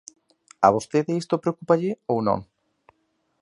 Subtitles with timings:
[0.65, 2.39] ¿A vostede isto preocúpalle ou non?